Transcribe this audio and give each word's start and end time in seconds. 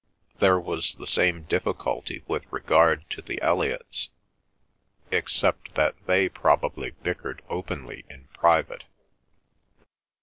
There 0.39 0.59
was 0.59 0.95
the 0.95 1.05
same 1.05 1.43
difficulty 1.43 2.23
with 2.25 2.51
regard 2.51 3.07
to 3.11 3.21
the 3.21 3.39
Elliots, 3.39 4.09
except 5.11 5.75
that 5.75 5.93
they 6.07 6.27
probably 6.27 6.89
bickered 7.03 7.43
openly 7.51 8.03
in 8.09 8.27
private. 8.33 8.85